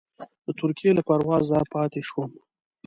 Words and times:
د 0.45 0.47
ترکیې 0.59 0.91
له 0.97 1.01
پروازه 1.07 1.57
پاتې 1.73 2.01
شوم. 2.09 2.31